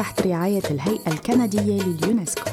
[0.00, 2.50] تحت رعاية الهيئة الكندية لليونسكو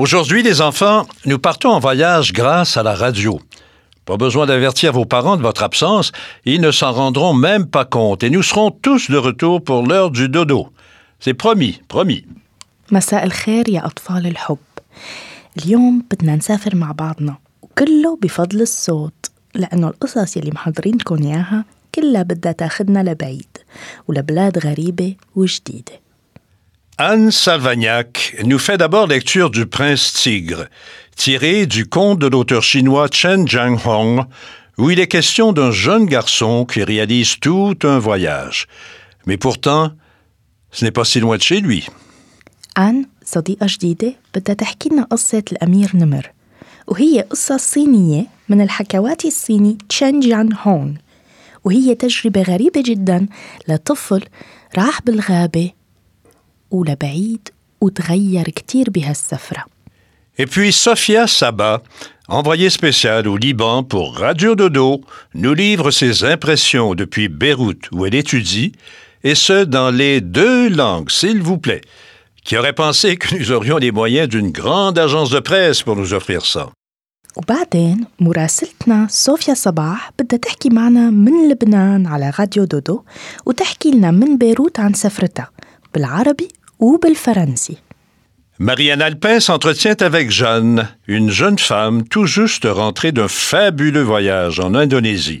[0.00, 3.38] Aujourd'hui, les enfants, nous partons en voyage grâce à la radio.
[4.06, 6.10] Pas besoin d'avertir vos parents de votre absence,
[6.46, 10.10] ils ne s'en rendront même pas compte et nous serons tous de retour pour l'heure
[10.10, 10.68] du dodo.
[11.20, 12.24] C'est promis, promis.
[12.92, 14.58] مساء الخير يا أطفال الحب
[15.58, 22.22] اليوم بدنا نسافر مع بعضنا وكله بفضل الصوت لأنه القصص يلي محضرين لكم إياها كلها
[22.22, 23.58] بدها تاخدنا لبعيد
[24.08, 26.00] ولبلاد غريبة وجديدة
[26.98, 30.66] Anne Salvagnac nous fait d'abord lecture du Prince Tigre,
[31.16, 34.26] tiré du conte de l'auteur chinois Chen Jianghong,
[34.76, 38.66] où il est question d'un jeune garçon qui réalise tout un voyage.
[39.24, 39.92] Mais pourtant,
[40.72, 41.86] ce n'est pas si loin de chez lui.
[42.78, 46.30] آن صديقة جديدة بدها تحكي لنا قصة الأمير نمر
[46.86, 50.98] وهي قصة صينية من الحكواتي الصيني تشان جيان هون
[51.64, 53.26] وهي تجربة غريبة جدا
[53.68, 54.24] لطفل
[54.78, 55.70] راح بالغابة
[56.70, 57.48] ولبعيد
[57.80, 59.64] وتغير كتير بهالسفرة
[60.38, 61.82] Et puis Sophia Saba,
[62.28, 65.02] envoyée spéciale au Liban pour Radio Dodo,
[65.34, 68.72] nous livre ses impressions depuis Beyrouth où elle étudie,
[69.22, 71.82] et ce dans les deux langues, s'il vous plaît.
[72.44, 76.14] Qui aurait pensé que nous aurions les moyens d'une grande agence de presse pour nous
[76.14, 76.70] offrir ça?
[77.36, 83.02] وبعدين مراسلتنا صوفيا صباح بدها تحكي معنا من لبنان على راديو دودو
[83.46, 85.50] وتحكي لنا من بيروت عن سفرتها
[85.94, 86.48] بالعربي
[86.78, 87.76] وبالفرنسي
[88.62, 94.74] Marianne Alpin s'entretient avec Jeanne, une jeune femme tout juste rentrée d'un fabuleux voyage en
[94.74, 95.40] Indonésie.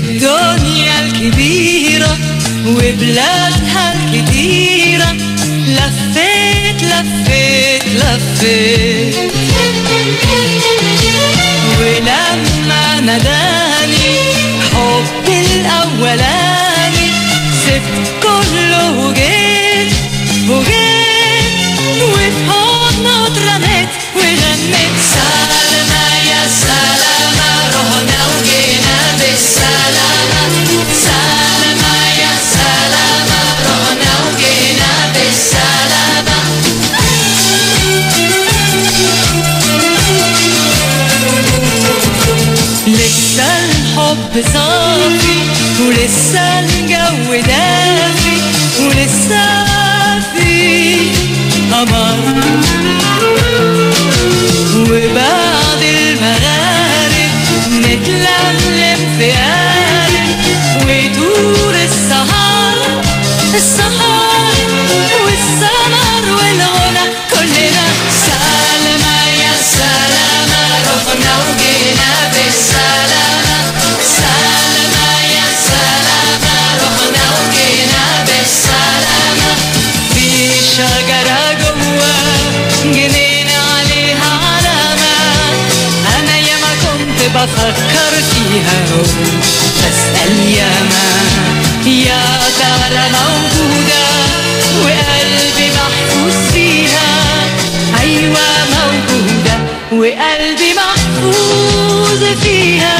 [0.00, 2.18] الدنيا الكبيرة
[2.66, 5.12] وبلادها الكتيرة.
[5.66, 9.30] لفيت لفيت لفيت.
[11.80, 14.18] ولما ناداني
[14.72, 17.06] حبي الأولاني
[17.66, 19.92] سبت كله وجيت
[20.48, 23.88] وجيت وفي حضنه اترميت
[46.00, 48.36] ولسه الجو دافي
[48.80, 49.64] ولسه
[50.34, 51.10] في
[51.72, 52.18] قمر.
[54.76, 57.32] وبعد المغارب
[57.72, 63.02] نتلملم في قارب ويدور السهر
[63.54, 64.09] السهر
[87.40, 88.80] بفكر فيها
[89.78, 91.10] بسأل ياما
[91.86, 92.22] يا
[92.58, 94.04] ترى موجودة
[94.82, 97.10] وقلبي محفوظ فيها.
[98.00, 99.58] أيوة موجودة
[99.92, 102.96] وقلبي محفوظ فيها.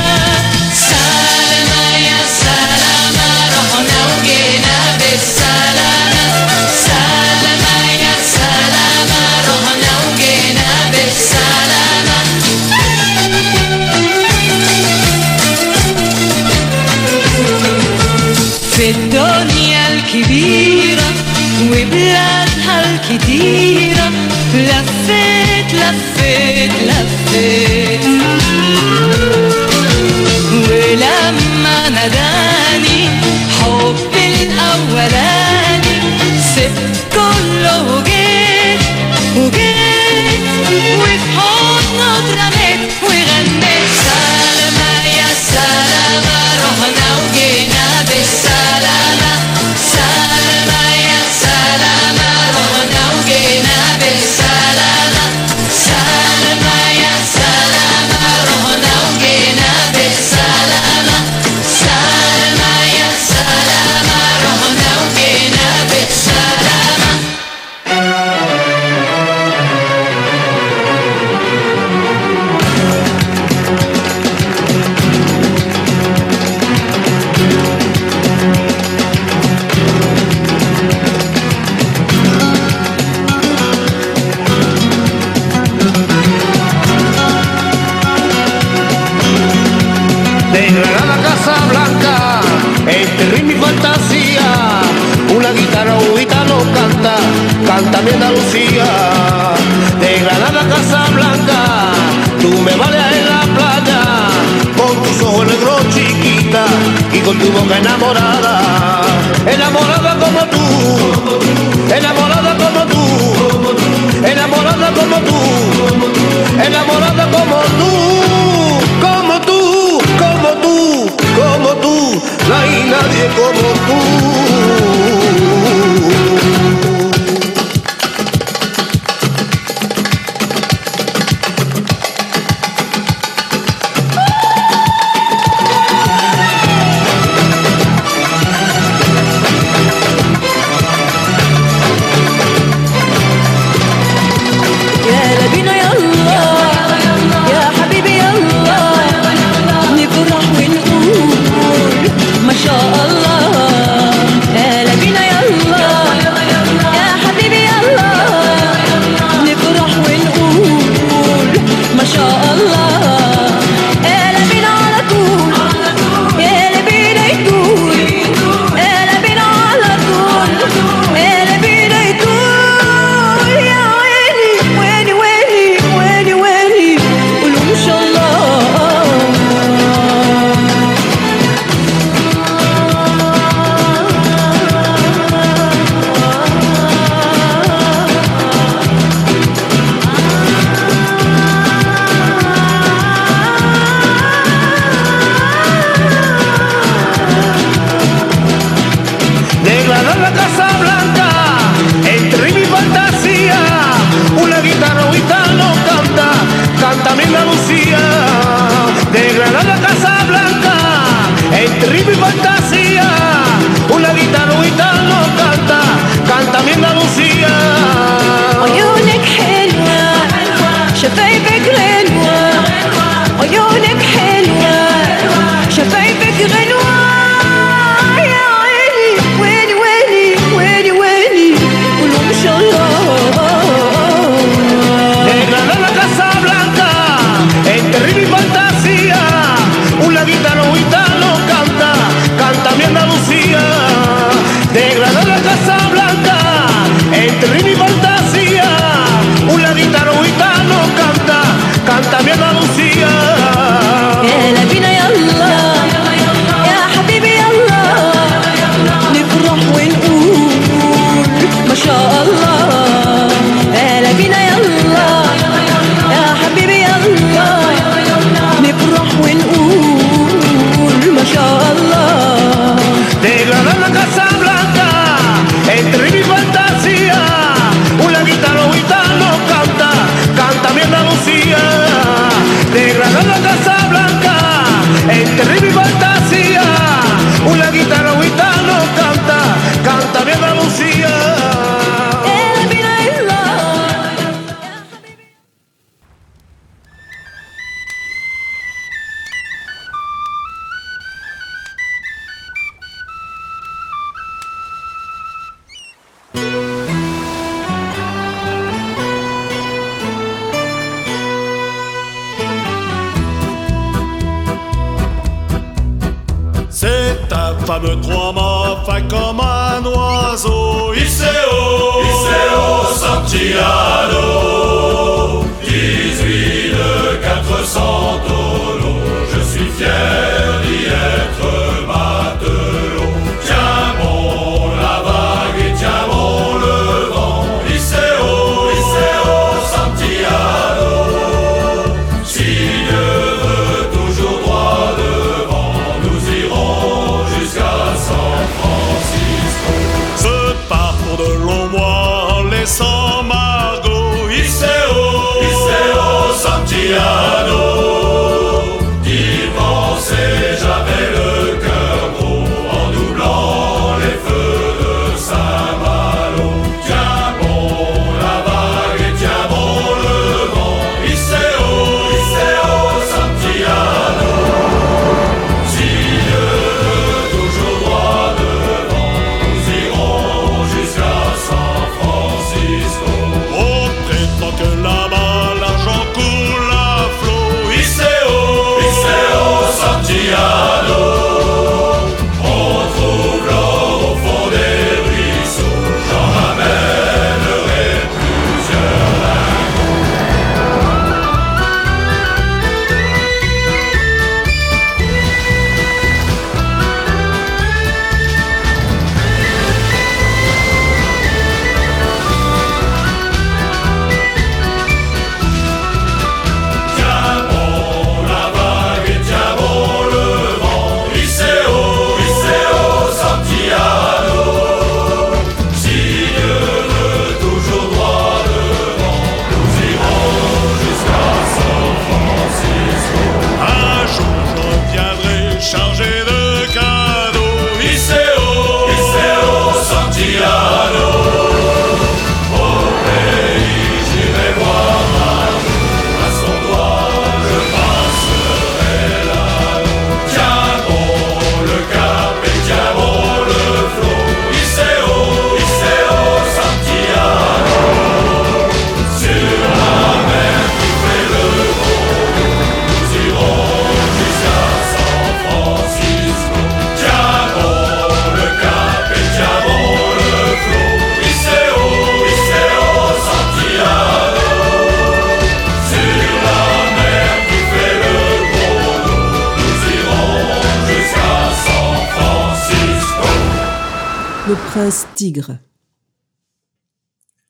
[20.13, 21.13] كبيرة
[21.67, 24.11] وبلادها الكتيرة
[24.55, 26.73] لفيت لفيت لفيت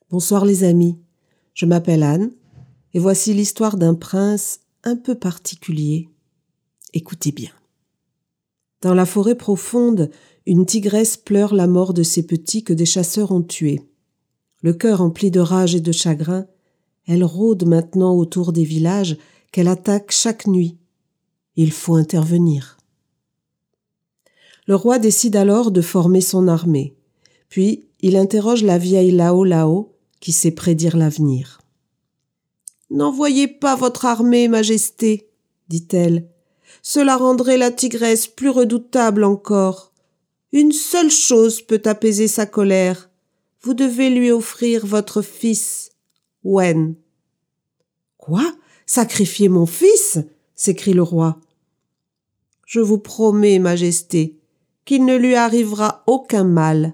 [0.09, 0.99] Bonsoir les amis,
[1.53, 2.31] je m'appelle Anne
[2.93, 6.09] et voici l'histoire d'un prince un peu particulier.
[6.93, 7.51] Écoutez bien.
[8.81, 10.09] Dans la forêt profonde,
[10.45, 13.79] une tigresse pleure la mort de ses petits que des chasseurs ont tués.
[14.61, 16.47] Le cœur empli de rage et de chagrin,
[17.07, 19.17] elle rôde maintenant autour des villages
[19.53, 20.77] qu'elle attaque chaque nuit.
[21.55, 22.77] Il faut intervenir.
[24.67, 26.97] Le roi décide alors de former son armée.
[27.51, 31.61] Puis il interroge la vieille Lao Lao, qui sait prédire l'avenir.
[32.89, 35.29] N'envoyez pas votre armée, Majesté,
[35.67, 36.27] dit-elle.
[36.81, 39.91] Cela rendrait la tigresse plus redoutable encore.
[40.53, 43.09] Une seule chose peut apaiser sa colère.
[43.61, 45.91] Vous devez lui offrir votre fils,
[46.43, 46.95] Wen.
[48.17, 48.49] Quoi?
[48.85, 50.19] Sacrifier mon fils?
[50.55, 51.39] s'écrie le roi.
[52.65, 54.39] Je vous promets, Majesté,
[54.85, 56.93] qu'il ne lui arrivera aucun mal.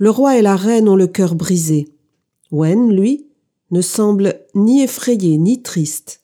[0.00, 1.94] Le roi et la reine ont le cœur brisé.
[2.50, 3.26] Wen, lui,
[3.70, 6.22] ne semble ni effrayé ni triste.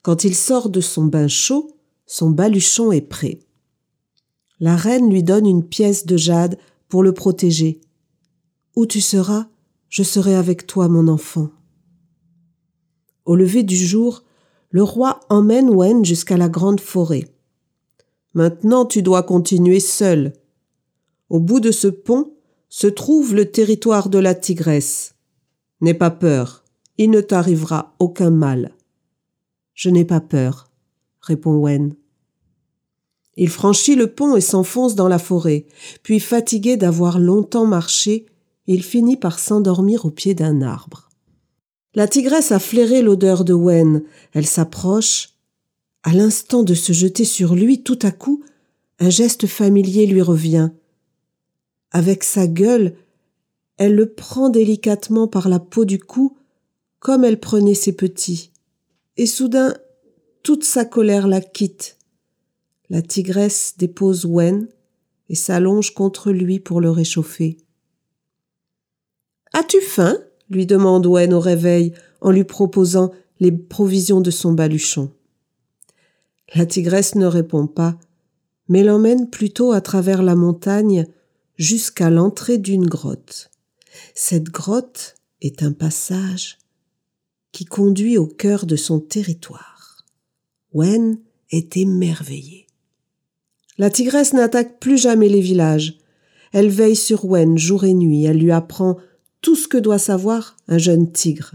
[0.00, 1.76] Quand il sort de son bain chaud,
[2.06, 3.40] son baluchon est prêt.
[4.60, 7.82] La reine lui donne une pièce de jade pour le protéger.
[8.76, 9.46] Où tu seras,
[9.90, 11.50] je serai avec toi, mon enfant.
[13.26, 14.24] Au lever du jour,
[14.70, 17.28] le roi emmène Wen jusqu'à la grande forêt.
[18.32, 20.32] Maintenant tu dois continuer seul.
[21.28, 22.32] Au bout de ce pont
[22.76, 25.14] se trouve le territoire de la tigresse.
[25.80, 26.62] N'aie pas peur,
[26.98, 28.74] il ne t'arrivera aucun mal.
[29.72, 30.70] Je n'ai pas peur,
[31.22, 31.94] répond Wen.
[33.38, 35.64] Il franchit le pont et s'enfonce dans la forêt,
[36.02, 38.26] puis fatigué d'avoir longtemps marché,
[38.66, 41.08] il finit par s'endormir au pied d'un arbre.
[41.94, 44.02] La tigresse a flairé l'odeur de Wen,
[44.34, 45.30] elle s'approche,
[46.02, 48.44] à l'instant de se jeter sur lui, tout à coup,
[48.98, 50.72] un geste familier lui revient.
[51.92, 52.96] Avec sa gueule,
[53.76, 56.36] elle le prend délicatement par la peau du cou,
[56.98, 58.52] comme elle prenait ses petits.
[59.16, 59.74] Et soudain,
[60.42, 61.98] toute sa colère la quitte.
[62.88, 64.68] La tigresse dépose Wen
[65.28, 67.58] et s'allonge contre lui pour le réchauffer.
[69.52, 70.18] As-tu faim?
[70.50, 75.10] lui demande Wen au réveil en lui proposant les provisions de son baluchon.
[76.54, 77.98] La tigresse ne répond pas,
[78.68, 81.06] mais l'emmène plutôt à travers la montagne
[81.56, 83.50] jusqu'à l'entrée d'une grotte.
[84.14, 86.58] Cette grotte est un passage
[87.52, 90.04] qui conduit au cœur de son territoire.
[90.72, 91.18] Wen
[91.50, 92.66] est émerveillée.
[93.78, 95.98] La tigresse n'attaque plus jamais les villages.
[96.52, 98.96] Elle veille sur Wen jour et nuit, elle lui apprend
[99.40, 101.54] tout ce que doit savoir un jeune tigre.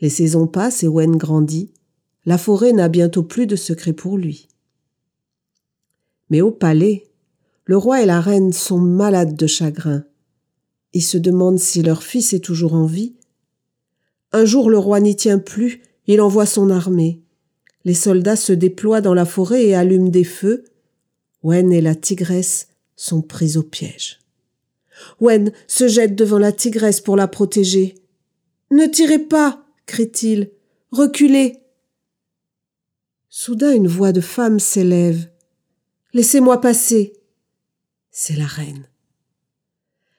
[0.00, 1.72] Les saisons passent et Wen grandit,
[2.24, 4.48] la forêt n'a bientôt plus de secret pour lui.
[6.30, 7.11] Mais au palais,
[7.72, 10.04] le roi et la reine sont malades de chagrin.
[10.92, 13.14] Ils se demandent si leur fils est toujours en vie.
[14.30, 17.22] Un jour le roi n'y tient plus, il envoie son armée.
[17.86, 20.64] Les soldats se déploient dans la forêt et allument des feux.
[21.42, 24.18] Wen et la tigresse sont pris au piège.
[25.18, 27.94] Wen se jette devant la tigresse pour la protéger.
[28.70, 30.50] Ne tirez pas, crie-t-il.
[30.90, 31.56] Reculez.
[33.30, 35.30] Soudain une voix de femme s'élève.
[36.12, 37.14] Laissez-moi passer.
[38.12, 38.86] C'est la reine.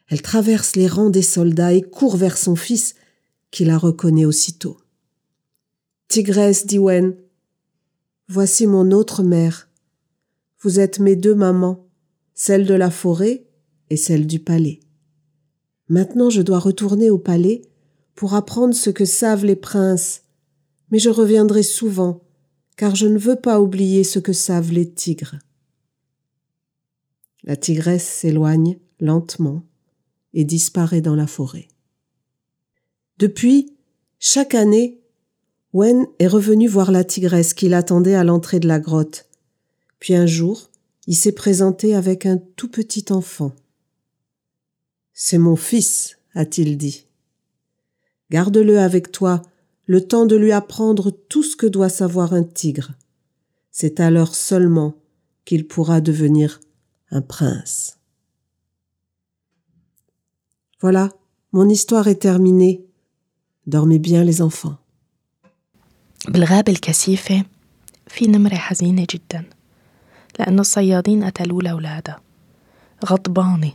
[0.07, 2.95] Elle traverse les rangs des soldats et court vers son fils,
[3.51, 4.79] qui la reconnaît aussitôt.
[6.07, 7.15] Tigresse, dit Wen,
[8.27, 9.69] voici mon autre mère.
[10.59, 11.87] Vous êtes mes deux mamans,
[12.33, 13.45] celle de la forêt
[13.91, 14.79] et celle du palais.
[15.87, 17.61] Maintenant je dois retourner au palais
[18.15, 20.23] pour apprendre ce que savent les princes,
[20.89, 22.23] mais je reviendrai souvent
[22.75, 25.35] car je ne veux pas oublier ce que savent les tigres.
[27.43, 29.63] La tigresse s'éloigne lentement
[30.33, 31.67] et disparaît dans la forêt.
[33.17, 33.73] Depuis,
[34.19, 35.01] chaque année,
[35.73, 39.27] Wen est revenu voir la tigresse qui l'attendait à l'entrée de la grotte.
[39.99, 40.69] Puis un jour,
[41.07, 43.53] il s'est présenté avec un tout petit enfant.
[45.13, 47.07] C'est mon fils, a-t-il dit.
[48.31, 49.41] Garde-le avec toi
[49.85, 52.93] le temps de lui apprendre tout ce que doit savoir un tigre.
[53.71, 54.95] C'est alors seulement
[55.45, 56.61] qu'il pourra devenir
[57.13, 57.97] un prince.
[60.81, 61.09] Voilà,
[61.53, 62.83] mon histoire est terminée.
[63.67, 64.77] Dormez bien les enfants.
[66.27, 67.45] بالغابة الكثيفة
[68.07, 69.45] في نمرة حزينة جدا
[70.39, 72.21] لأنه الصيادين قتلوا لأولادها
[73.05, 73.71] غضبانة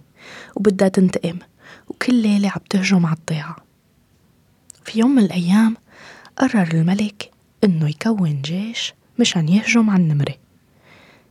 [0.56, 1.38] وبدها تنتقم
[1.88, 3.56] وكل ليلة عم تهجم على الضيعة
[4.84, 5.76] في يوم من الأيام
[6.36, 7.30] قرر الملك
[7.64, 10.34] إنه يكون جيش مشان يهجم على النمرة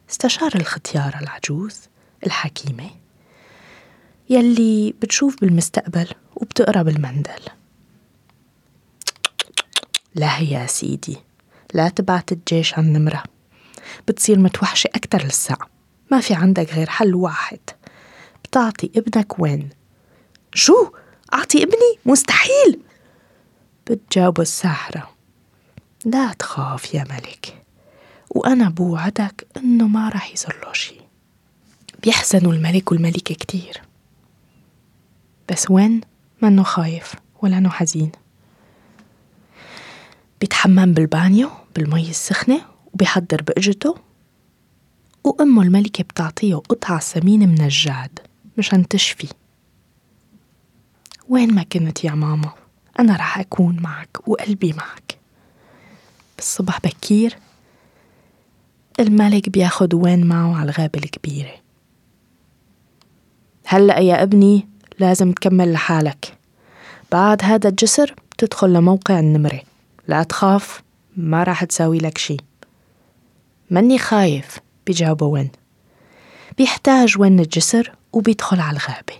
[0.10, 1.80] استشار الختيارة العجوز
[2.25, 2.89] الحكيمة
[4.30, 7.41] يلي بتشوف بالمستقبل وبتقرأ بالمندل.
[10.15, 11.17] لا يا سيدي
[11.73, 13.23] لا تبعت الجيش على النمرة
[14.08, 15.69] بتصير متوحشة أكتر للساعة
[16.12, 17.60] ما في عندك غير حل واحد.
[18.43, 19.69] بتعطي ابنك وين؟
[20.53, 20.91] شو؟
[21.34, 22.80] أعطي ابني؟ مستحيل!
[23.88, 25.10] بتجاوب الساحرة.
[26.06, 27.63] لا تخاف يا ملك
[28.30, 31.07] وأنا بوعدك إنه ما رح يصير له شي.
[32.08, 33.82] بيحزنوا الملك والملكة كتير.
[35.52, 36.02] بس وين؟
[36.41, 38.12] منه خايف ولا إنه حزين.
[40.39, 42.62] بيتحمم بالبانيو بالمي السخنة
[42.93, 43.96] وبيحضر بقجته.
[45.24, 48.20] وأمه الملكة بتعطيه قطعة ثمينة من الجعد
[48.58, 49.28] مشان تشفي.
[51.30, 52.54] وين ما كنت يا ماما
[53.00, 55.17] أنا رح أكون معك وقلبي معك.
[56.38, 57.38] بالصبح بكير
[59.00, 61.66] الملك بياخد وين معه على الغابة الكبيرة.
[63.69, 64.67] هلأ يا ابني
[64.99, 66.38] لازم تكمل لحالك.
[67.12, 69.62] بعد هذا الجسر بتدخل لموقع النمرة.
[70.08, 70.84] لا تخاف
[71.17, 72.38] ما راح تساوي لك شي.
[73.69, 75.51] مني خايف بيجاوبه وين؟
[76.58, 79.13] بيحتاج وين الجسر وبيدخل على الغابة.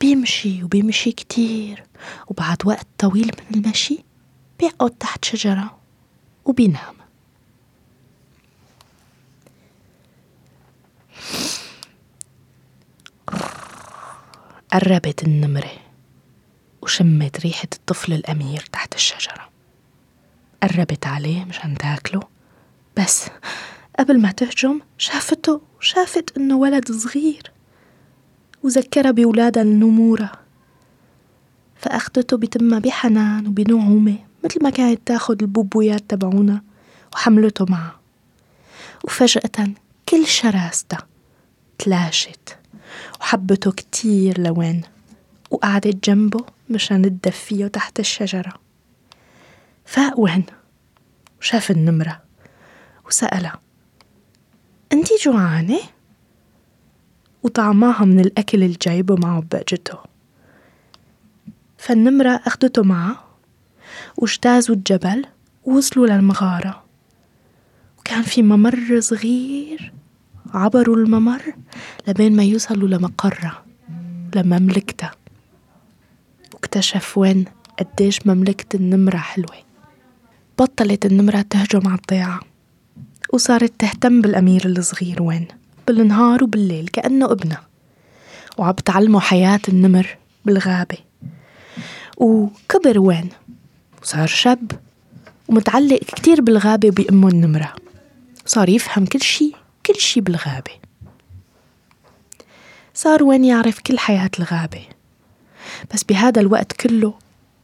[0.00, 1.84] بيمشي وبيمشي كتير
[2.26, 4.04] وبعد وقت طويل من المشي
[4.60, 5.76] بيقعد تحت شجرة
[6.44, 6.94] وبينام.
[14.74, 15.72] قربت النمرة
[16.82, 19.48] وشمت ريحة الطفل الأمير تحت الشجرة.
[20.62, 22.22] قربت عليه مشان تاكله.
[22.96, 23.26] بس
[23.98, 27.52] قبل ما تهجم شافته وشافت إنه ولد صغير
[28.62, 30.32] وذكرها بولادها النمورة.
[31.76, 36.62] فأخدته بتمها بحنان وبنعومة مثل ما كانت تاخد البوبويات تبعونا
[37.12, 38.00] وحملته معها
[39.04, 39.68] وفجأة
[40.08, 41.06] كل شراستها
[41.78, 42.63] تلاشت.
[43.20, 44.82] وحبته كتير لوين
[45.50, 48.52] وقعدت جنبه مشان تدفيه تحت الشجرة.
[49.84, 50.44] فاق وين
[51.40, 52.22] وشاف النمرة
[53.06, 53.60] وسألها
[54.92, 55.78] انتي جوعانة؟
[57.42, 59.98] وطعماها من الأكل اللي جايبه معه ببقجته
[61.78, 63.24] فالنمرة أخدته معها
[64.16, 65.26] واجتازوا الجبل
[65.64, 66.84] ووصلوا للمغارة.
[67.98, 69.92] وكان في ممر صغير
[70.54, 71.42] عبروا الممر
[72.08, 73.64] لبين ما يوصلوا لمقرها
[74.34, 75.12] لمملكتها
[76.54, 77.44] واكتشف وين
[77.78, 79.56] قديش مملكة النمرة حلوة.
[80.58, 82.40] بطلت النمرة تهجم على الضيعة
[83.32, 85.46] وصارت تهتم بالأمير الصغير وين؟
[85.88, 87.62] بالنهار وبالليل كأنه ابنها
[88.58, 90.98] وعم تعلمه حياة النمر بالغابة.
[92.16, 93.28] وكبر وين؟
[94.02, 94.72] وصار شاب
[95.48, 97.72] ومتعلق كتير بالغابة بأمه النمرة.
[98.46, 99.63] صار يفهم كل شي.
[99.86, 100.72] كل شي بالغابة.
[102.94, 104.82] صار وين يعرف كل حياة الغابة.
[105.94, 107.14] بس بهذا الوقت كله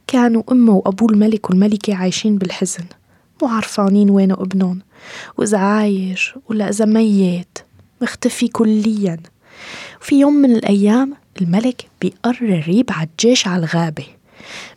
[0.07, 2.83] كانوا أمه وأبوه الملك والملكة عايشين بالحزن
[3.41, 4.81] مو عرفانين وينه أبنهم
[5.37, 7.57] وإذا عايش ولا إذا ميت
[8.01, 9.17] مختفي كليا.
[10.01, 14.05] وفي يوم من الأيام الملك بيقرر يبعت جيش على الغابة.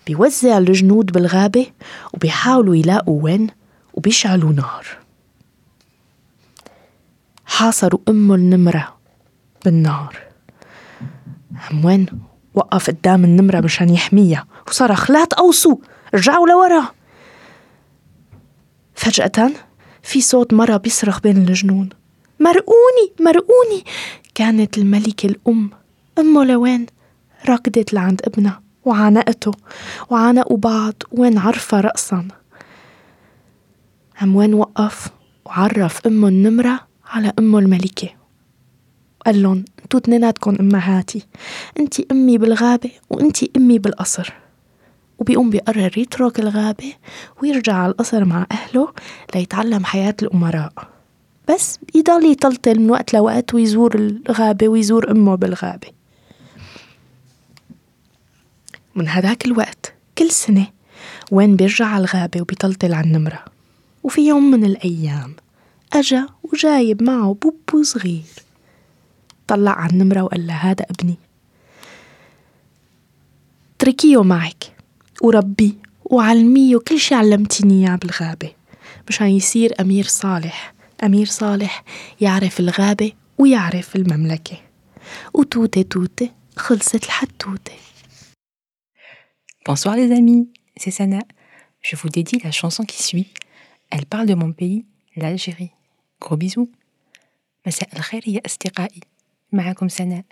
[0.07, 1.67] بيوزع الجنود بالغابة
[2.15, 3.47] وبيحاولوا يلاقوا وين
[3.95, 5.04] وبيشعلوا نار.
[7.55, 8.97] حاصروا أمه النمرة
[9.65, 10.19] بالنار.
[11.57, 12.07] عم وين
[12.55, 15.77] وقف قدام النمرة مشان يحميها وصرخ لا تقوصوا
[16.15, 16.85] رجعوا لورا.
[18.95, 19.51] فجأة
[20.03, 21.89] في صوت مرة بيصرخ بين الجنون.
[22.41, 23.85] مرقوني مرقوني
[24.35, 25.71] كانت الملكة الأم
[26.19, 26.87] أمه لوين؟
[27.49, 29.53] ركضت لعند ابنها وعانقته
[30.11, 32.29] وعانقوا بعض وين عرفة رأسا.
[34.21, 35.09] عم وين وقف
[35.45, 38.09] وعرف أمه النمرة على أمه الملكة.
[39.21, 41.27] وقال لهم أنتو اتنيناتكم أمهاتي
[41.81, 44.33] أنتي أمي بالغابة وأنتي أمي بالقصر.
[45.19, 46.93] وبيقوم بيقرر يترك الغابة
[47.43, 48.93] ويرجع على القصر مع أهله
[49.35, 50.73] ليتعلم حياة الأمراء.
[51.49, 55.89] بس يضل يطلطل من وقت لوقت ويزور الغابة ويزور أمه بالغابة.
[58.95, 60.67] من هداك الوقت كل سنة
[61.31, 63.45] وين بيرجع على الغابة وبيطلطل على النمرة
[64.03, 65.37] وفي يوم من الأيام
[65.93, 68.23] أجا وجايب معه بوبو صغير.
[69.47, 71.17] طلع على النمرة وقال لها هذا ابني.
[73.77, 74.77] اتركيه معك.
[75.23, 75.73] وربيه
[76.05, 78.53] وعلميه كل شي علمتيني إياه بالغابة.
[79.09, 80.75] مشان يصير أمير صالح.
[81.05, 81.85] أمير صالح
[82.21, 84.57] يعرف الغابة ويعرف المملكة.
[85.35, 87.73] وتوتة توتة خلصت الحتوتة.
[89.67, 91.23] Bonsoir les amis, c'est Sana.
[91.81, 93.31] Je vous dédie la chanson qui suit.
[93.91, 94.85] Elle parle de mon pays,
[95.17, 95.73] l'Algérie.
[96.25, 96.69] Gros bisous.
[97.67, 99.01] مساء الخير يا أصدقائي.
[99.53, 100.25] معكم سناء.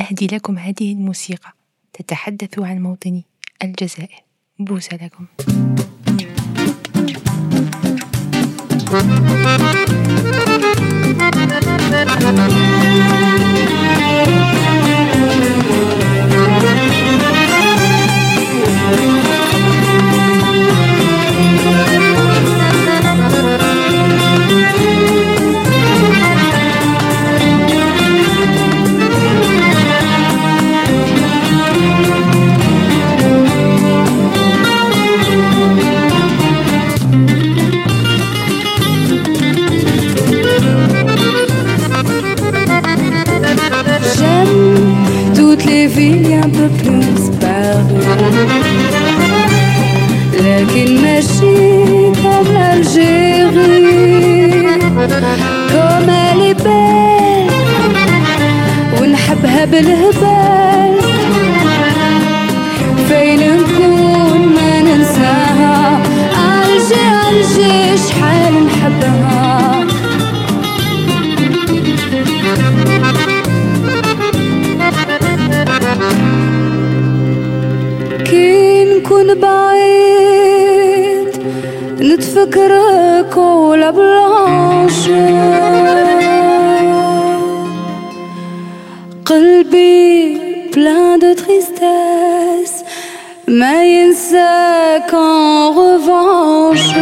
[0.00, 1.52] أهدي لكم هذه الموسيقى
[1.92, 3.24] تتحدث عن موطني
[3.62, 4.24] الجزائر.
[4.58, 5.26] بوسة لكم.
[12.20, 13.13] J'aime
[45.94, 48.04] villes un peu plus parues
[50.44, 53.84] لكن ماشي comme l'Algérie
[55.72, 57.50] comme elle est belle
[59.00, 61.03] ونحبها بالهبال
[79.23, 81.27] كي نكون بعيد
[82.01, 85.09] نتفكرك ولا بلانش
[89.25, 90.37] قلبي
[90.73, 92.83] plein de tristesse
[93.47, 96.95] ما ينساك en revanche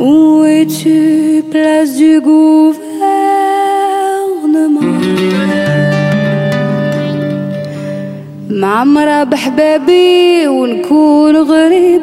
[0.00, 2.81] Où es-tu, place du gouvernement
[8.63, 12.01] معمرة بحبابي ونكون غريب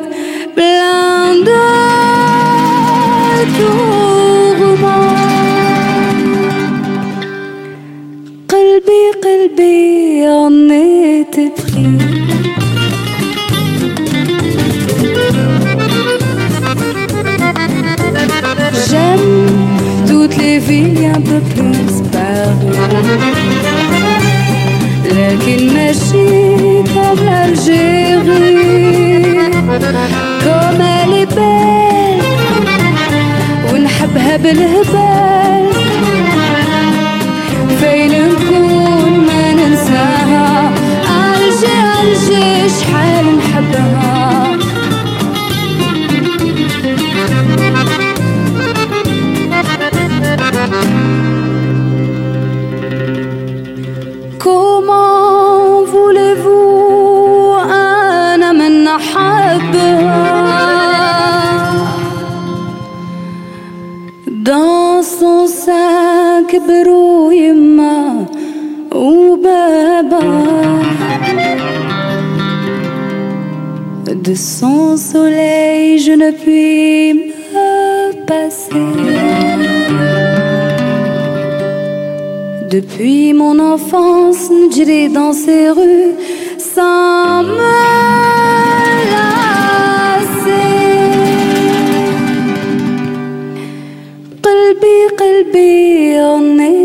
[0.57, 1.57] بلاندات
[8.49, 12.01] قلبي قلبي غنيت بخير
[18.91, 19.31] J'aime
[20.09, 21.81] toutes les filles un peu plus.
[25.21, 28.57] لكن مشيت على الجيغي
[30.45, 32.21] كما لبال
[33.73, 35.80] ونحبها بالهبال.
[66.70, 68.26] sein كبروا يما
[68.92, 70.20] وبابا
[74.28, 77.14] De son soleil je ne puis
[77.54, 78.72] me passer
[82.72, 86.14] Depuis mon enfance, نجري dans ces rues
[86.58, 87.78] sans me
[89.12, 89.66] lasser.
[94.44, 95.79] قلبي قلبي
[96.33, 96.80] ഒന്ന്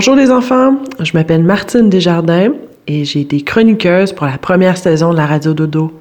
[0.00, 2.54] Bonjour les enfants, je m'appelle Martine Desjardins
[2.86, 5.92] et j'ai été chroniqueuse pour la première saison de la Radio Dodo.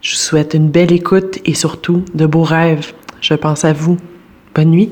[0.00, 2.92] Je vous souhaite une belle écoute et surtout de beaux rêves.
[3.20, 3.96] Je pense à vous.
[4.56, 4.90] Bonne nuit.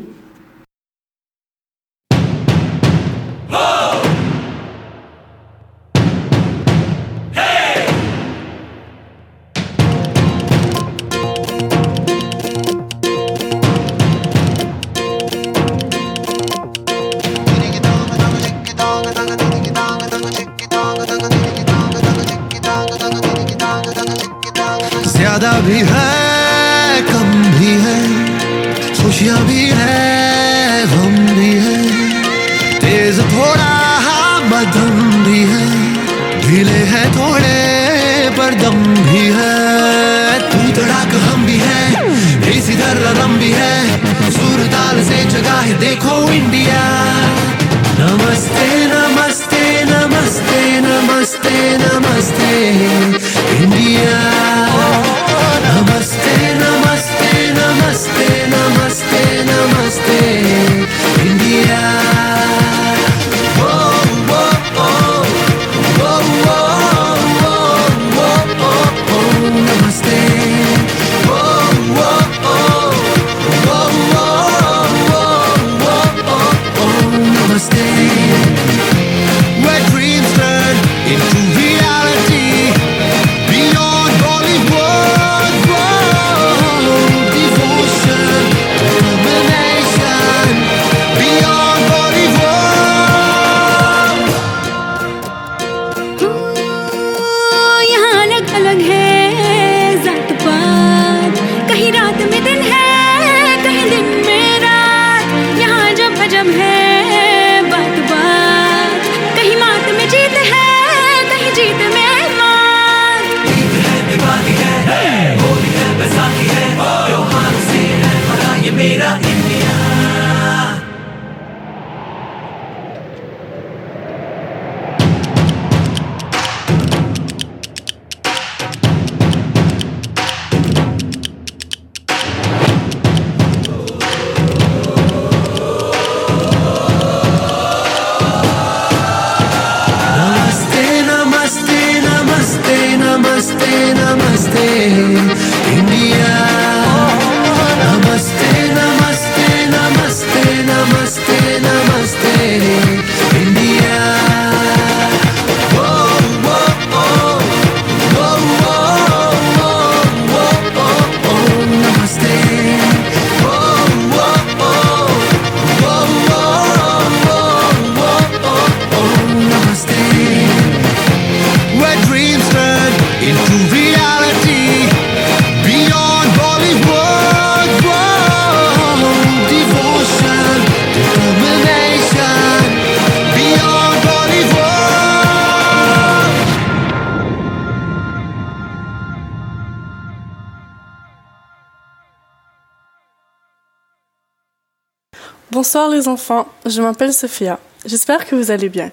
[195.62, 197.58] Bonsoir les enfants, je m'appelle Sophia.
[197.86, 198.92] J'espère que vous allez bien.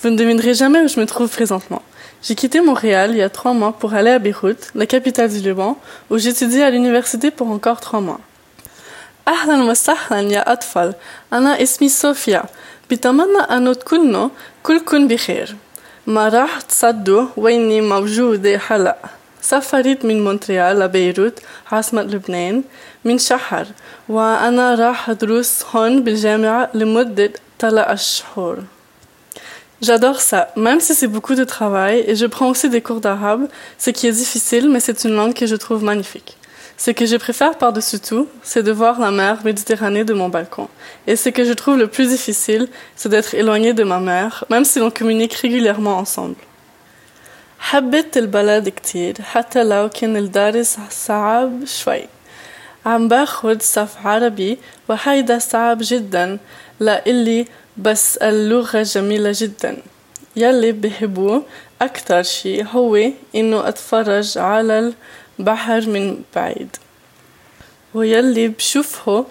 [0.00, 1.82] Vous ne devinerez jamais où je me trouve présentement.
[2.22, 5.40] J'ai quitté Montréal il y a trois mois pour aller à Beyrouth, la capitale du
[5.40, 5.78] Liban,
[6.10, 8.20] où j'étudie à l'université pour encore trois mois.
[9.28, 10.94] أهلا وسهلا يا أطفال
[11.32, 12.44] أنا اسمي صوفيا
[12.90, 14.28] بتمنى أن تكونوا
[14.62, 15.56] كلكم بخير
[16.06, 18.96] ما راح تصدوا ويني موجودة هلأ
[19.42, 21.40] سافرت من مونتريال لبيروت
[21.72, 22.62] عاصمة لبنان
[23.04, 23.66] من شهر
[24.08, 28.56] وأنا راح أدرس هون بالجامعة لمدة ثلاث شهور
[29.82, 33.46] J'adore ça, même si c'est beaucoup de travail, et je prends aussi des cours d'arabe,
[33.76, 36.38] ce qui est difficile, mais c'est une langue que je trouve magnifique.
[36.78, 40.68] Ce que je préfère par-dessus tout, c'est de voir la mer Méditerranée de mon balcon.
[41.06, 44.64] Et ce que je trouve le plus difficile, c'est d'être éloigné de ma mère, même
[44.64, 46.36] si l'on communique régulièrement ensemble.
[47.61, 52.03] حبيت البلد كتير حتى لو كان الدرس صعب شوي.
[52.85, 54.57] عم باخد صف عربي
[54.89, 56.37] وهيدا صعب جدا.
[56.79, 57.45] لإلي
[57.77, 59.77] بس اللغة جميلة جدا.
[60.35, 61.43] يلي بحبوه
[61.81, 62.95] أكتر شي هو
[63.35, 64.93] إنه أتفرج على
[65.39, 66.75] البحر من بعيد.
[67.93, 69.25] ويلي بشوفه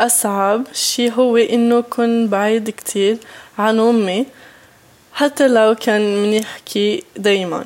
[0.00, 3.16] أصعب شي هو إنه كن بعيد كتير
[3.58, 4.26] عن أمي.
[5.15, 7.65] حتى لو كان منحكي دايما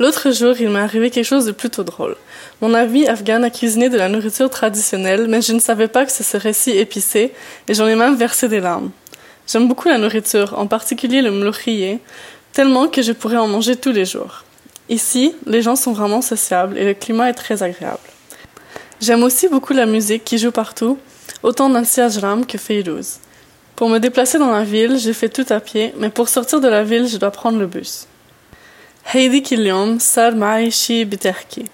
[0.00, 2.16] L'autre jour, il m'est arrivé quelque chose de plutôt drôle.
[2.60, 6.10] Mon ami afghan a cuisiné de la nourriture traditionnelle, mais je ne savais pas que
[6.10, 7.32] ce serait si épicé,
[7.68, 8.90] et j'en ai même versé des larmes.
[9.46, 12.00] J'aime beaucoup la nourriture, en particulier le mloukhiyé,
[12.52, 14.42] tellement que je pourrais en manger tous les jours.
[14.88, 18.08] Ici, les gens sont vraiment sociables et le climat est très agréable.
[19.00, 20.98] J'aime aussi beaucoup la musique qui joue partout,
[21.44, 23.18] autant Nancy Ajram que Feyrouz.
[23.79, 26.67] Pour me déplacer dans la ville, j'ai fait tout à pied, mais pour sortir de
[26.67, 28.07] la ville, je dois prendre le bus.
[29.05, 31.65] هيديك اليوم صار معي شي بتحكي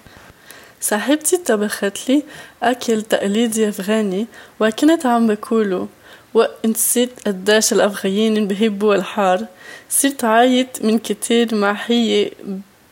[0.80, 2.22] صاحبتي طبخت لي
[2.62, 4.26] أكل تقليدي أفغاني
[4.60, 5.88] وكنت عم بقوله
[6.34, 9.46] ونسيت قداش الأفغانيين بحبوا الحار
[9.90, 12.30] صرت عايت من كتير مع هي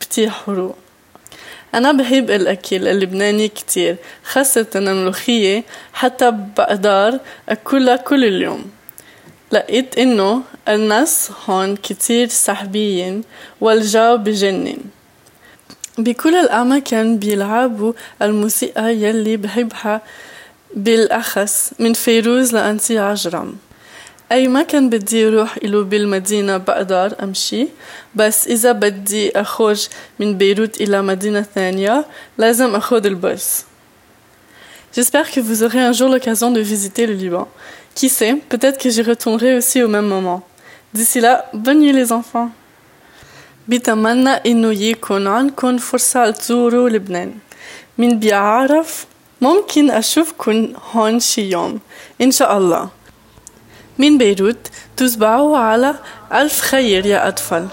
[0.01, 0.73] بتيحروا
[1.75, 8.74] أنا بحب الأكل اللبناني كتير خاصة الملوخية حتى بقدر أكلها كل اليوم
[9.55, 13.23] لقيت إنه الناس هون كتير سحبيين
[13.61, 14.77] والجو بجنن.
[15.97, 20.01] بكل الأماكن بيلعبوا الموسيقى يلي بحبها
[20.75, 23.55] بالأخص من فيروز لأنتي عجرم.
[24.31, 27.67] أي مكان بدي أروح إلو بالمدينة بقدر أمشي
[28.15, 29.87] بس إذا بدي أخرج
[30.19, 32.05] من بيروت إلى مدينة ثانية
[32.37, 33.65] لازم أخذ الباص.
[34.95, 37.47] J'espère que vous aurez un jour l'occasion de visiter le Liban.
[37.94, 40.42] Qui sait, peut-être que j'y retournerai aussi au même moment.
[40.94, 42.50] D'ici là, bonne nuit les enfants.
[43.68, 47.34] بتمنى إنه يكون عندكم فرصة تزوروا لبنان
[47.98, 49.06] مين بيعرف
[49.40, 51.80] ممكن أشوفكن هون شي يوم
[52.20, 52.88] إن شاء الله
[53.98, 55.94] من بيروت تصبحوا على
[56.32, 57.68] ألف خير يا أطفال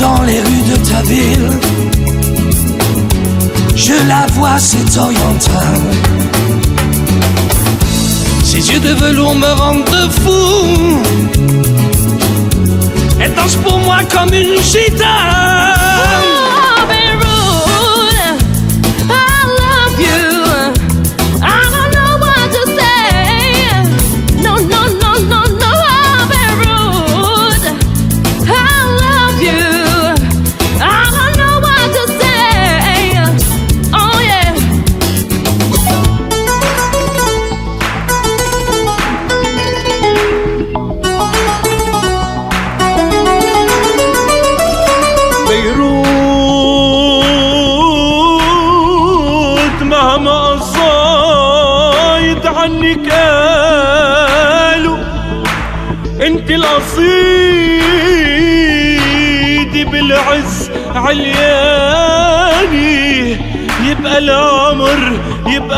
[0.00, 1.50] Dans les rues de ta ville.
[3.76, 5.80] Je la vois, c'est oriental.
[8.42, 11.02] Ses yeux de velours me rendent fou.
[13.20, 15.79] Elle danse pour moi comme une gitane.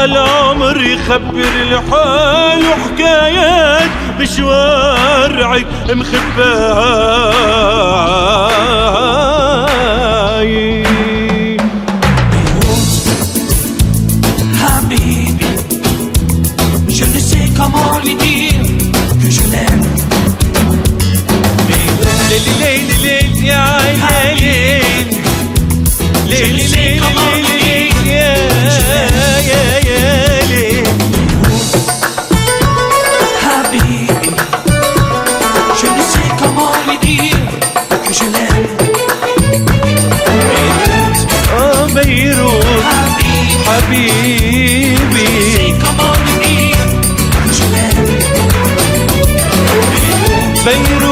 [0.03, 5.67] هالعمر يخبر الحال وحكايات بشوارعك
[10.03, 10.83] مخباي
[43.72, 45.28] حبيبي
[50.66, 51.11] بيروت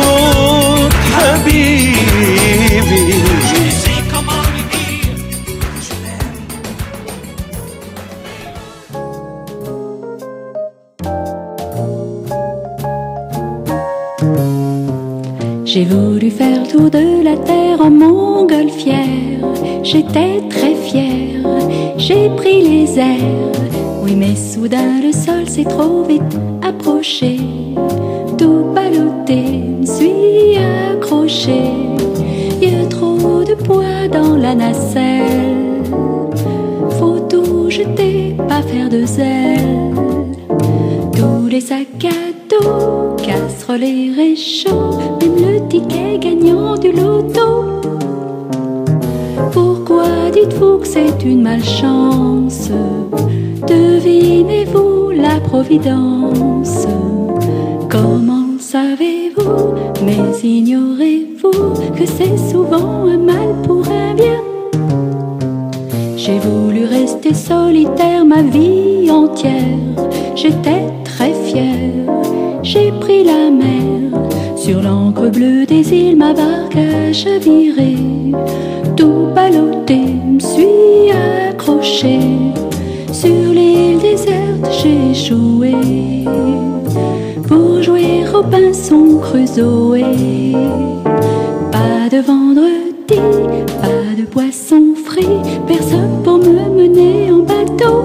[94.31, 95.26] poisson frit,
[95.66, 98.05] personne pour me mener en bateau.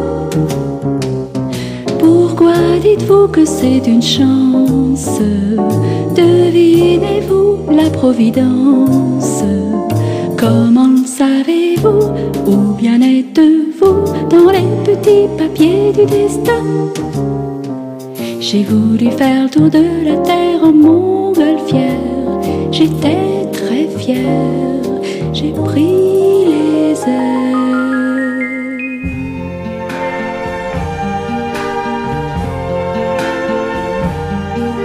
[1.99, 5.19] Pourquoi dites-vous que c'est une chance?
[6.15, 9.43] Devinez-vous la providence?
[10.37, 12.09] Comment le savez-vous?
[12.47, 16.63] Ou bien êtes-vous dans les petits papiers du destin?
[18.39, 22.41] J'ai voulu faire le tour de la terre en montgolfière.
[22.71, 24.94] J'étais très fière,
[25.35, 26.95] j'ai pris les.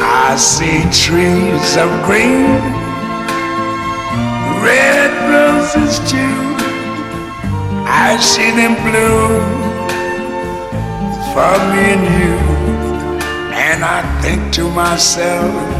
[0.02, 2.60] I see trees of green,
[4.66, 6.36] red roses too.
[7.86, 9.42] I see them bloom
[11.32, 12.36] for me and you.
[13.68, 15.79] And I think to myself,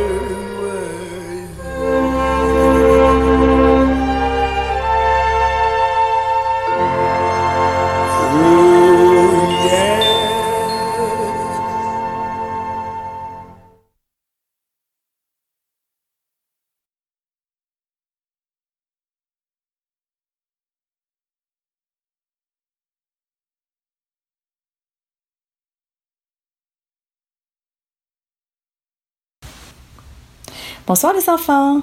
[30.93, 31.79] Bonsoir les enfants.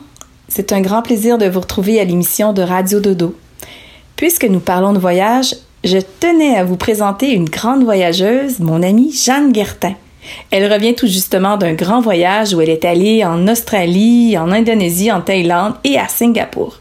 [0.49, 3.35] C'est un grand plaisir de vous retrouver à l'émission de Radio Dodo.
[4.17, 9.11] Puisque nous parlons de voyage, je tenais à vous présenter une grande voyageuse, mon amie
[9.11, 9.95] Jeanne Guertin.
[10.51, 15.11] Elle revient tout justement d'un grand voyage où elle est allée en Australie, en Indonésie,
[15.11, 16.81] en Thaïlande et à Singapour.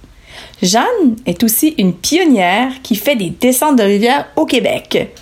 [0.61, 5.15] Jeanne est aussi une pionnière qui fait des descentes de rivières au Québec.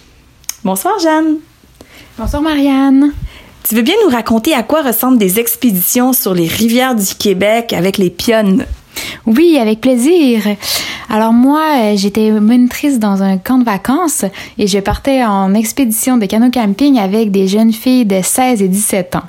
[0.64, 1.36] Bonsoir Jeanne.
[2.18, 3.14] Bonsoir Marianne.
[3.68, 7.74] Tu veux bien nous raconter à quoi ressemblent des expéditions sur les rivières du Québec
[7.74, 8.63] avec les pionnes?
[9.26, 10.43] Oui, avec plaisir.
[11.09, 14.24] Alors moi, euh, j'étais monitrice dans un camp de vacances
[14.59, 18.68] et je partais en expédition de canot camping avec des jeunes filles de 16 et
[18.68, 19.24] 17 ans.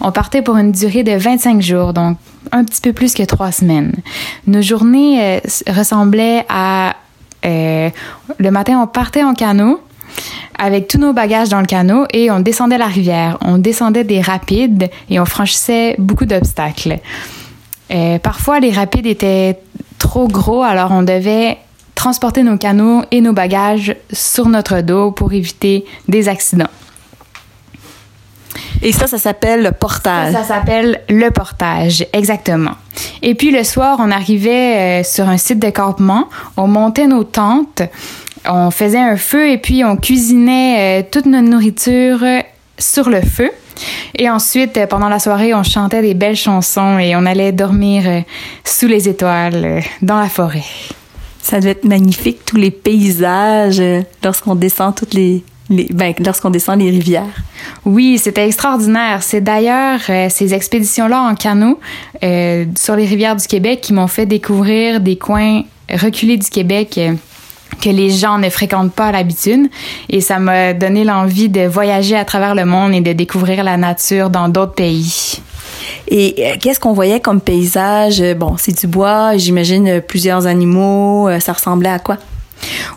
[0.00, 2.16] On partait pour une durée de 25 jours, donc
[2.52, 3.92] un petit peu plus que trois semaines.
[4.46, 6.94] Nos journées euh, ressemblaient à...
[7.44, 7.90] euh,
[8.38, 9.80] le matin, on partait en canot
[10.58, 13.38] avec tous nos bagages dans le canot et on descendait la rivière.
[13.40, 16.98] On descendait des rapides et on franchissait beaucoup d'obstacles.
[17.92, 19.58] Euh, parfois, les rapides étaient
[19.98, 21.58] trop gros, alors on devait
[21.94, 26.70] transporter nos canots et nos bagages sur notre dos pour éviter des accidents.
[28.82, 30.32] Et ça, ça s'appelle le portage.
[30.32, 32.72] Ça, ça s'appelle le portage, exactement.
[33.22, 37.24] Et puis le soir, on arrivait euh, sur un site de campement, on montait nos
[37.24, 37.82] tentes,
[38.46, 42.40] on faisait un feu et puis on cuisinait euh, toute notre nourriture euh,
[42.78, 43.50] sur le feu.
[44.16, 48.04] Et ensuite, euh, pendant la soirée, on chantait des belles chansons et on allait dormir
[48.64, 50.64] sous les étoiles dans la forêt.
[51.42, 53.82] Ça devait être magnifique, tous les paysages,
[54.22, 57.42] lorsqu'on descend toutes les, les ben, lorsqu'on descend les rivières.
[57.84, 59.22] Oui, c'était extraordinaire.
[59.22, 61.78] C'est d'ailleurs euh, ces expéditions-là en canot
[62.22, 66.98] euh, sur les rivières du Québec qui m'ont fait découvrir des coins reculés du Québec.
[66.98, 67.14] euh,
[67.80, 69.68] que les gens ne fréquentent pas à l'habitude.
[70.08, 73.76] Et ça m'a donné l'envie de voyager à travers le monde et de découvrir la
[73.76, 75.40] nature dans d'autres pays.
[76.08, 78.20] Et euh, qu'est-ce qu'on voyait comme paysage?
[78.20, 81.28] Euh, Bon, c'est du bois, j'imagine euh, plusieurs animaux.
[81.40, 82.18] Ça ressemblait à quoi?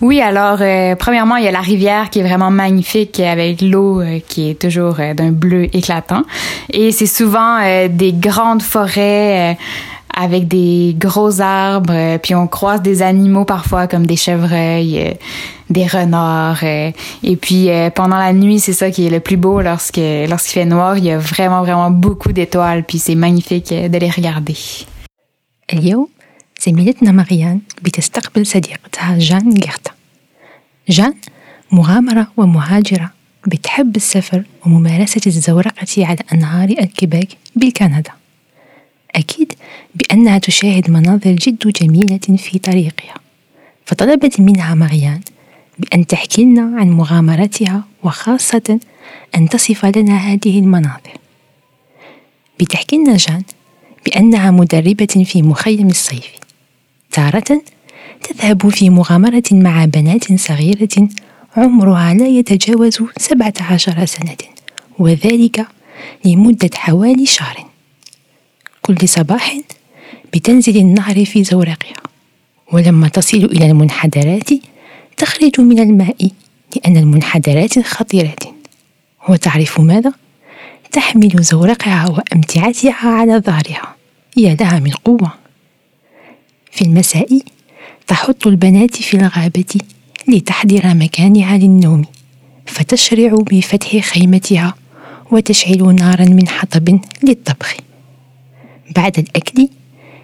[0.01, 4.01] Oui, alors euh, premièrement, il y a la rivière qui est vraiment magnifique avec l'eau
[4.01, 6.23] euh, qui est toujours euh, d'un bleu éclatant.
[6.71, 7.59] Et c'est souvent
[7.89, 9.57] des grandes forêts
[10.16, 15.12] avec des gros arbres, euh, puis on croise des animaux parfois comme des chevreuils, euh,
[15.70, 16.62] des renards.
[16.64, 16.90] euh,
[17.22, 20.00] et puis euh, pendant la nuit, c'est ça qui est le plus beau lorsque
[20.32, 23.98] lorsqu'il fait noir, il y a vraiment vraiment beaucoup d'étoiles, puis c'est magnifique euh, de
[23.98, 24.56] les regarder.
[25.72, 26.08] اليوم
[26.66, 29.90] زميلتنا مريان بتستقبل صديقتها جان جيرتا
[30.88, 31.14] جان
[31.72, 33.10] مغامرة ومهاجرة
[33.46, 38.10] بتحب السفر وممارسة الزورقة على أنهار الكيبيك بالكندا
[39.15, 39.53] أكيد
[39.95, 43.15] بأنها تشاهد مناظر جد جميلة في طريقها.
[43.85, 45.21] فطلبت منها مريان
[45.79, 48.79] بأن تحكي لنا عن مغامرتها وخاصة
[49.35, 51.17] أن تصف لنا هذه المناظر.
[52.59, 53.43] بتحكي لنا جان
[54.05, 56.31] بأنها مدربة في مخيم الصيف.
[57.11, 57.61] تارة
[58.23, 61.09] تذهب في مغامرة مع بنات صغيرة
[61.57, 64.37] عمرها لا يتجاوز سبعة عشر سنة
[64.99, 65.67] وذلك
[66.25, 67.65] لمدة حوالي شهر.
[68.87, 69.57] كل صباح
[70.33, 71.95] بتنزل النهر في زورقها
[72.73, 74.49] ولما تصل إلى المنحدرات
[75.17, 76.31] تخرج من الماء
[76.75, 78.35] لأن المنحدرات خطيرة.
[79.29, 80.13] وتعرف ماذا؟
[80.91, 83.95] تحمل زورقها وأمتعتها على ظهرها.
[84.37, 85.31] يا لها من قوة.
[86.71, 87.39] في المساء
[88.07, 89.79] تحط البنات في الغابة
[90.27, 92.05] لتحضر مكانها للنوم
[92.65, 94.73] فتشرع بفتح خيمتها
[95.31, 97.86] وتشعل نارا من حطب للطبخ.
[98.95, 99.67] بعد الأكل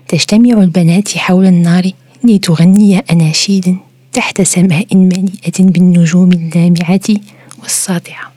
[0.07, 1.91] تجتمع البنات حول النار
[2.23, 3.77] لتغني أناشيد
[4.13, 7.09] تحت سماء مليئة بالنجوم اللامعة
[7.61, 8.31] والساطعة.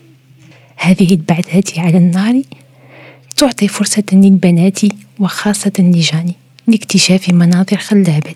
[0.77, 2.43] هذه البعثات على النار
[3.37, 4.79] تعطي فرصة للبنات
[5.19, 6.35] وخاصة لجاني
[6.67, 8.35] لاكتشاف مناظر خلابة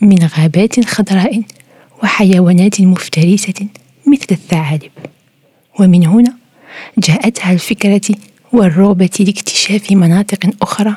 [0.00, 1.42] من غابات خضراء
[2.02, 3.66] وحيوانات مفترسة
[4.06, 4.90] مثل الثعالب.
[5.80, 6.34] ومن هنا
[6.98, 8.16] جاءتها الفكرة
[8.52, 10.96] والرغبة لاكتشاف مناطق أخرى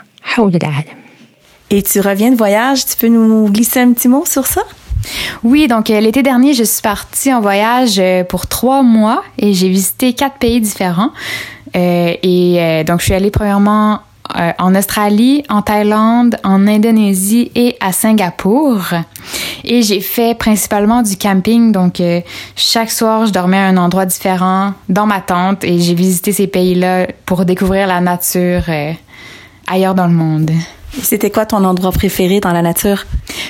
[1.70, 4.62] Et tu reviens de voyage, tu peux nous glisser un petit mot sur ça?
[5.44, 9.54] Oui, donc euh, l'été dernier, je suis partie en voyage euh, pour trois mois et
[9.54, 11.12] j'ai visité quatre pays différents.
[11.76, 14.02] Euh, et euh, donc, je suis allée premièrement
[14.38, 18.86] euh, en Australie, en Thaïlande, en Indonésie et à Singapour.
[19.64, 21.72] Et j'ai fait principalement du camping.
[21.72, 22.22] Donc, euh,
[22.56, 26.48] chaque soir, je dormais à un endroit différent dans ma tente et j'ai visité ces
[26.48, 28.94] pays-là pour découvrir la nature euh,
[29.69, 30.51] ailleurs dans le monde.
[31.03, 33.05] C'était quoi ton endroit préféré dans la nature?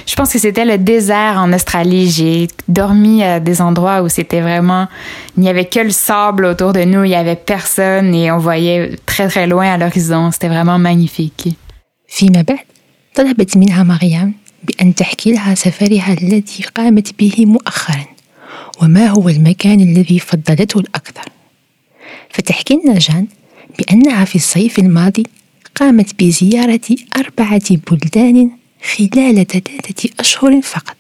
[0.07, 2.11] Je pense que c'était le désert en Australie.
[2.11, 4.89] J'ai dormi à des endroits où c'était vraiment,
[5.37, 8.39] il n'y avait que le sable autour de nous, il y avait personne et on
[8.39, 10.31] voyait très très loin à l'horizon.
[10.31, 11.49] C'était vraiment magnifique.
[12.09, 12.65] فيما بعد
[13.15, 18.05] طلبت منها مريم بأن تحكي لها سفرها الذي قامت به مؤخرا
[18.83, 21.29] وما هو المكان الذي فضلته الأكثر
[22.31, 23.27] فتحكي لنا جان
[23.79, 25.23] بأنها في الصيف الماضي
[25.80, 28.52] قامت بزيارة أربعة بلدان
[28.84, 30.98] خلال ثلاثة أشهر فقط.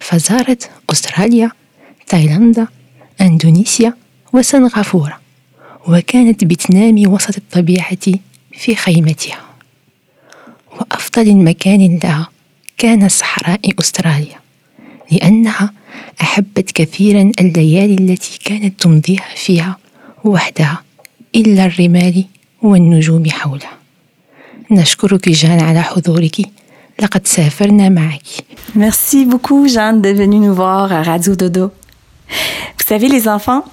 [0.00, 1.50] فزارت أستراليا
[2.06, 2.66] تايلاندا
[3.20, 3.94] أندونيسيا
[4.32, 5.20] وسنغافورة
[5.88, 7.98] وكانت بتنام وسط الطبيعة
[8.52, 9.40] في خيمتها.
[10.72, 12.28] وأفضل مكان لها
[12.78, 14.40] كان صحراء أستراليا
[15.12, 15.72] لأنها
[16.20, 19.76] أحبت كثيرا الليالي التي كانت تمضيها فيها
[20.24, 20.82] وحدها
[21.36, 22.24] إلا الرمال
[22.62, 23.81] والنجوم حولها.
[24.71, 26.41] نشكرك جان على حضورك
[27.01, 28.23] لقد سافرنا معك
[28.75, 31.71] Merci beaucoup, Jeanne, d'être venue nous voir à Radio Dodo.
[32.29, 33.63] Vous savez, les enfants,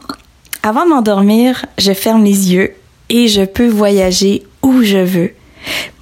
[0.62, 2.74] avant de m'endormir, je ferme les yeux
[3.10, 5.32] et je peux voyager où je veux.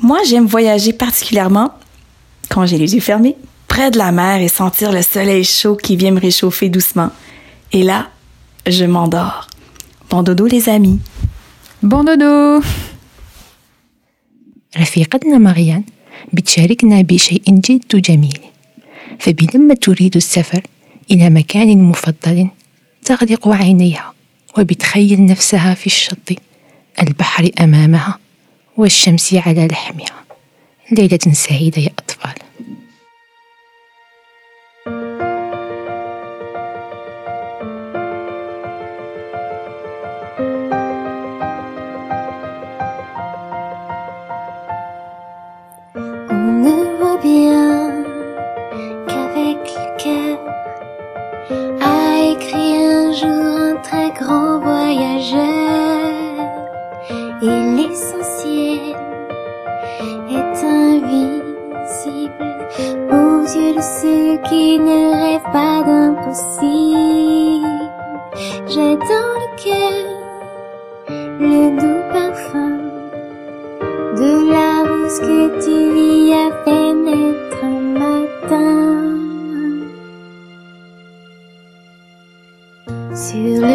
[0.00, 1.72] Moi, j'aime voyager particulièrement
[2.48, 5.96] quand j'ai les yeux fermés, près de la mer et sentir le soleil chaud qui
[5.96, 7.10] vient me réchauffer doucement.
[7.72, 8.08] Et là,
[8.66, 9.48] je m'endors.
[10.10, 11.00] Bon dodo, les amis.
[11.82, 12.62] Bon dodo.
[14.79, 15.83] رفيقتنا مريان
[16.33, 18.39] بتشاركنا بشيء جد جميل.
[19.19, 20.61] فبلما تريد السفر
[21.11, 22.47] إلى مكان مفضل
[23.05, 24.13] تغلق عينيها
[24.57, 26.29] وبتخيل نفسها في الشط
[27.01, 28.19] البحر أمامها
[28.77, 30.23] والشمس على لحمها.
[30.91, 32.06] ليلة سعيدة يا أطفال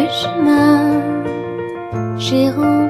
[0.03, 0.99] 为什么？
[2.19, 2.82] 时候。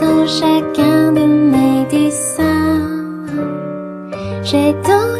[0.00, 2.80] Dans chacun de mes dessins.
[4.42, 5.16] J'ai dans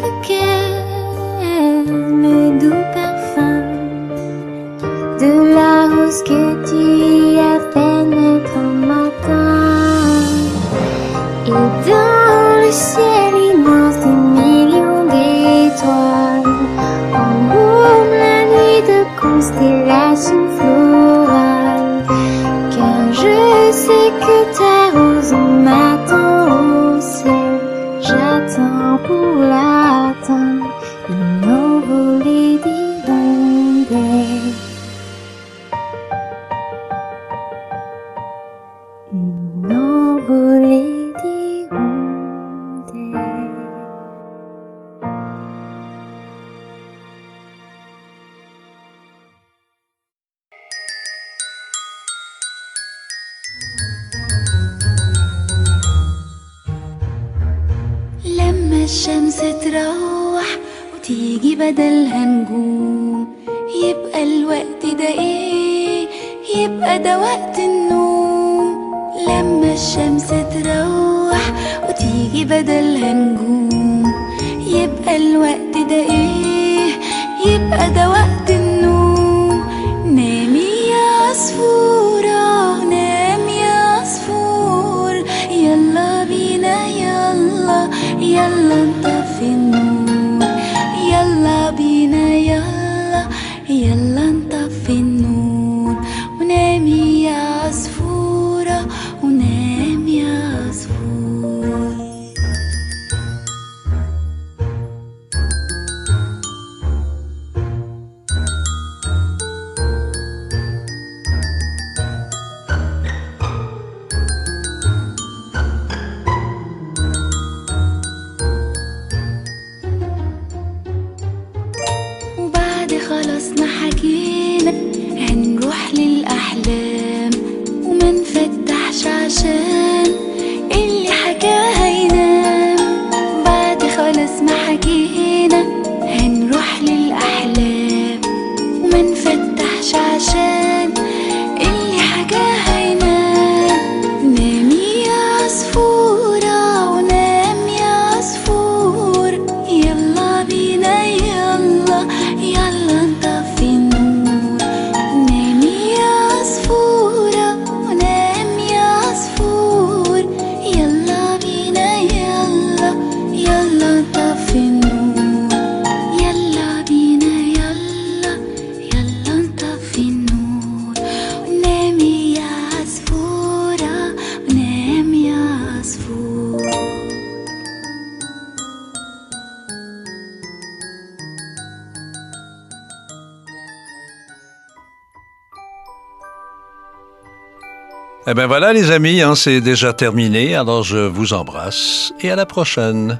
[188.26, 192.36] Eh bien voilà les amis, hein, c'est déjà terminé, alors je vous embrasse et à
[192.36, 193.18] la prochaine.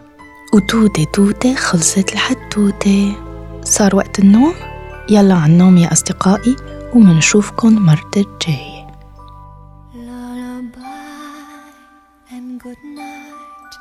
[0.55, 3.17] وتوتة توتة خلصت الحتوتة
[3.65, 4.55] صار وقت النوم
[5.11, 6.57] يلا على النوم يا أصدقائي
[6.95, 8.83] ومنشوفكن مرة الجاية
[12.33, 13.75] and good night.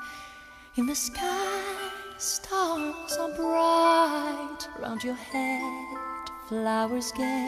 [0.78, 1.80] In the sky,
[2.18, 4.62] stars are bright.
[4.82, 7.48] Round your head, flowers gay.